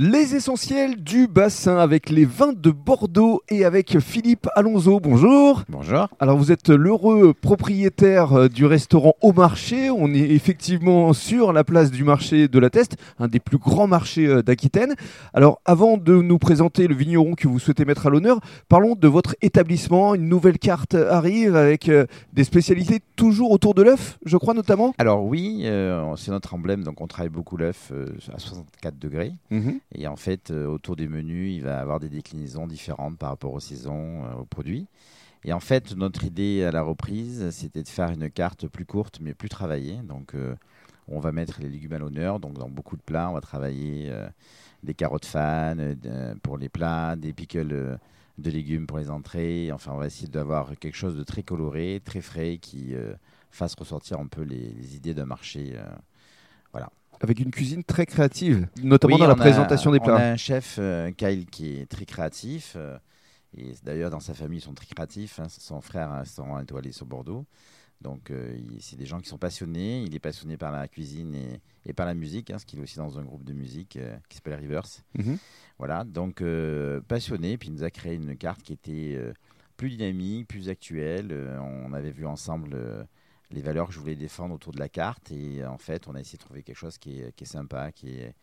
[0.00, 5.00] Les essentiels du bassin avec les vins de Bordeaux et avec Philippe Alonso.
[5.00, 5.64] Bonjour.
[5.68, 6.06] Bonjour.
[6.20, 9.90] Alors vous êtes l'heureux propriétaire euh, du restaurant Au Marché.
[9.90, 13.88] On est effectivement sur la place du marché de la Teste, un des plus grands
[13.88, 14.94] marchés euh, d'Aquitaine.
[15.34, 18.38] Alors avant de nous présenter le vigneron que vous souhaitez mettre à l'honneur,
[18.68, 20.14] parlons de votre établissement.
[20.14, 24.94] Une nouvelle carte arrive avec euh, des spécialités toujours autour de l'œuf, je crois notamment.
[24.96, 29.32] Alors oui, euh, c'est notre emblème, donc on travaille beaucoup l'œuf euh, à 64 degrés.
[29.50, 29.80] Mhm.
[29.94, 33.52] Et en fait, euh, autour des menus, il va avoir des déclinaisons différentes par rapport
[33.52, 34.86] aux saisons, euh, aux produits.
[35.44, 39.20] Et en fait, notre idée à la reprise, c'était de faire une carte plus courte
[39.20, 39.96] mais plus travaillée.
[40.02, 40.54] Donc, euh,
[41.08, 42.40] on va mettre les légumes à l'honneur.
[42.40, 44.12] Donc, dans beaucoup de plats, on va travailler
[44.82, 47.98] des carottes fan euh, pour les plats, des pickles
[48.38, 49.72] de légumes pour les entrées.
[49.72, 52.94] Enfin, on va essayer d'avoir quelque chose de très coloré, très frais, qui
[53.50, 55.74] fasse ressortir un peu les, idées d'un marché.
[55.76, 55.84] euh,
[57.20, 60.16] Avec une cuisine très créative, notamment Oui, dans la on a- présentation des On plats.
[60.16, 62.74] a un chef, euh, Kyle, qui est très créatif.
[62.76, 62.96] euh,
[63.56, 65.40] et d'ailleurs, dans sa famille, ils sont très créatifs.
[65.40, 65.46] hein.
[65.48, 67.44] Son frère a un restaurant étoilé sur Bordeaux.
[68.00, 70.02] Donc, euh, c'est des gens qui sont passionnés.
[70.02, 72.82] Il est passionné par la cuisine et, et par la musique, hein, parce qu'il est
[72.82, 74.86] aussi dans un groupe de musique euh, qui s'appelle Rivers.
[75.18, 75.38] Mhm.
[75.78, 77.58] Voilà, donc euh, passionné.
[77.58, 79.18] Puis il nous a créé une carte qui était
[79.76, 81.32] plus dynamique, plus actuelle.
[81.60, 82.76] On avait vu ensemble
[83.50, 85.30] les valeurs que je voulais défendre autour de la carte.
[85.32, 87.46] Et euh, en fait, on a essayé de trouver quelque chose qui est, qui est
[87.46, 88.34] sympa, qui est,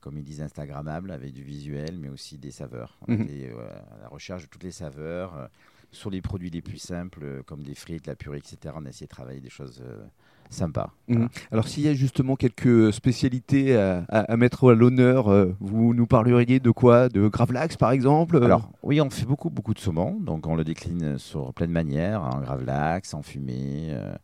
[0.00, 2.98] comme ils disent, Instagrammable, avec du visuel, mais aussi des saveurs.
[3.06, 3.22] On Mhm.
[3.22, 3.68] était euh,
[3.98, 5.36] à la recherche de toutes les saveurs.
[5.36, 5.46] euh,
[5.94, 8.74] sur les produits les plus simples, comme des frites, la purée, etc.
[8.78, 10.02] On a essayé de travailler des choses euh,
[10.48, 10.90] sympas.
[11.08, 11.28] Mhm.
[11.50, 15.92] Alors s'il y a justement quelques spécialités à, à- à mettre à l'honneur, euh, vous
[15.92, 17.10] nous parleriez de quoi?
[17.10, 18.42] De gravlax par exemple?
[18.42, 20.18] Alors, oui, on fait beaucoup, beaucoup de saumon.
[20.18, 24.14] Donc, on le décline sur plein de manières, en gravlax, en fumée, euh,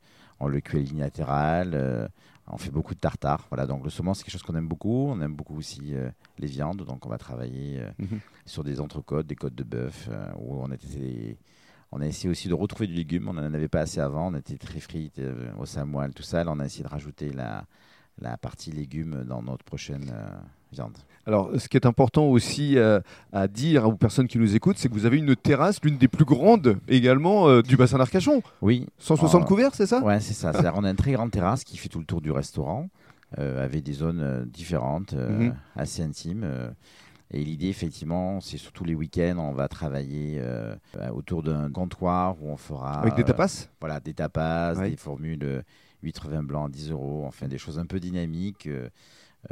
[0.41, 2.09] on le cuit à euh,
[2.51, 3.47] on fait beaucoup de tartare.
[3.51, 5.09] Voilà, donc le saumon, c'est quelque chose qu'on aime beaucoup.
[5.09, 6.85] On aime beaucoup aussi euh, les viandes.
[6.85, 8.21] Donc, on va travailler euh, Mhm.
[8.47, 11.37] sur des entrecôtes, des côtes de bœuf, où on a, été-
[11.93, 13.29] on a essayé aussi de retrouver du légume.
[13.29, 14.33] On n'en avait pas assez avant.
[14.33, 15.21] On était très frites
[15.59, 16.43] au samoil, tout ça.
[16.45, 17.67] Là, on a essayé de rajouter la,
[18.21, 20.29] la partie légumes dans notre prochaine euh,
[20.73, 20.97] viande.
[21.27, 23.01] Alors, ce qui est important aussi euh,
[23.33, 26.09] à dire aux personnes qui nous écoutent, c'est que vous avez une terrasse, l'une des
[26.09, 28.43] plus grandes également euh, du bassin d'Arcachon.
[28.63, 29.47] Oui, 160 Oh.
[29.47, 30.03] couverts, c'est ça?
[30.03, 30.53] Ouais, c'est ça.
[30.53, 32.89] C'est-à-dire, on a une très grande terrasse qui fait tout le tour du restaurant,
[33.39, 35.55] euh, avec des zones différentes, Mhm.
[35.77, 36.47] assez intimes.
[37.31, 40.41] et l'idée, effectivement, c'est surtout les week-ends, on va travailler
[41.15, 43.69] autour d'un comptoir où on fera Avec des tapas?
[43.81, 44.91] voilà, des tapas, Ouais.
[44.91, 45.63] des formules
[46.03, 48.89] 8 vin blanc à 10 euros, enfin des choses un peu dynamiques euh,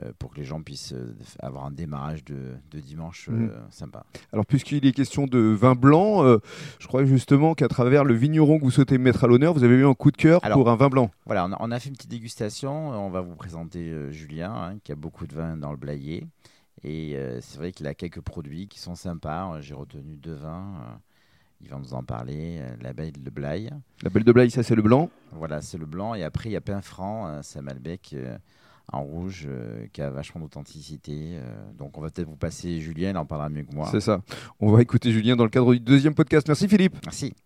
[0.03, 3.53] euh, pour que les gens puissent euh, avoir un démarrage de, de dimanche euh, Mhm.
[3.71, 4.05] sympa.
[4.33, 6.39] Alors, puisqu'il est question de vin blanc, euh,
[6.81, 9.77] je crois justement qu'à travers le vigneron que vous souhaitez mettre à l'honneur, vous avez
[9.77, 11.11] eu un coup de cœur Alors, pour un vin blanc.
[11.25, 12.73] Voilà, on a, on a fait une petite dégustation.
[12.91, 16.27] On va vous présenter euh, Julien, hein, qui a beaucoup de vin dans le Blayet.
[16.85, 19.61] Et c'est vrai qu'il a quelques produits qui sont sympas.
[19.61, 21.01] J'ai retenu deux vins.
[21.61, 22.59] Euh, il va nous en parler.
[22.61, 23.71] euh, la Belle de Blaye.
[24.03, 25.11] La belle de Blaye, ça c'est le blanc.
[25.33, 26.15] Voilà, c'est le blanc.
[26.15, 28.37] Et après, il y a Pinfranc, euh, c'est un Malbec euh,
[28.93, 31.39] en rouge euh, qui a vachement d'authenticité.
[31.39, 31.73] euh.
[31.77, 33.89] donc, on va peut-être vous passer Julien, il en parlera mieux que moi.
[33.91, 34.23] C'est ça.
[34.61, 36.47] On va écouter Julien dans le cadre du deuxième podcast.
[36.47, 36.97] Merci Philippe.
[37.05, 37.35] Merci.